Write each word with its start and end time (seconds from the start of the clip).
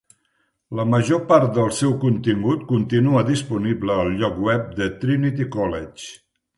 La 0.79 0.85
major 0.93 1.21
part 1.31 1.51
del 1.57 1.69
seu 1.81 1.93
contingut 2.05 2.65
continua 2.73 3.23
disponible 3.31 4.01
al 4.07 4.13
lloc 4.25 4.45
web 4.49 4.69
del 4.83 4.95
Trinity 5.07 5.51
College. 5.61 6.15